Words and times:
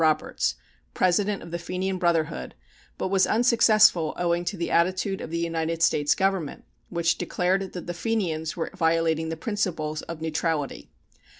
Roberts, 0.01 0.55
president 0.95 1.43
of 1.43 1.51
the 1.51 1.59
Fenian 1.59 1.99
Brotherhood, 1.99 2.55
but 2.97 3.09
was 3.09 3.27
unsuccessful 3.27 4.15
owing 4.17 4.43
to 4.45 4.57
the 4.57 4.71
attitude 4.71 5.21
of 5.21 5.29
the 5.29 5.37
United 5.37 5.83
States 5.83 6.15
Government, 6.15 6.63
which 6.89 7.19
declared 7.19 7.73
that 7.73 7.85
the 7.85 7.93
Fenians 7.93 8.57
were 8.57 8.71
violating 8.75 9.29
the 9.29 9.37
principles 9.37 10.01
of 10.01 10.19
neutrality. 10.19 10.89